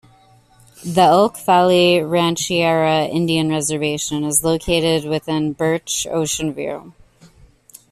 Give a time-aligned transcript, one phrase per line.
[0.83, 6.91] The Elk Valley Rancheria Indian reservation is located within Bertsch-Oceanview.